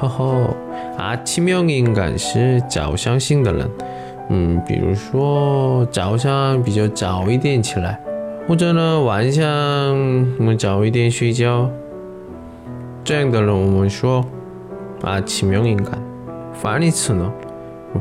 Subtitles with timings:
[0.00, 0.56] 呵呵，
[0.98, 3.70] 아침형인간是早相信的人。
[4.28, 7.98] 嗯，比如说早上比较早一点起来，
[8.48, 9.46] 或者呢晚上
[10.38, 11.70] 我们早一点睡觉。
[13.04, 14.24] 这样的人我们说
[15.02, 15.98] 아침형인 간。
[16.52, 17.32] 反义词呢？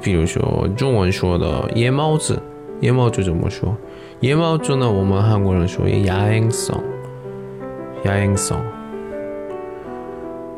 [0.00, 2.40] 比如说中文说的夜猫子，
[2.80, 3.76] 夜猫子怎么说？
[4.20, 4.90] 夜猫子呢？
[4.90, 6.80] 我们韩国人说야행 성，
[8.04, 8.56] 야행 성。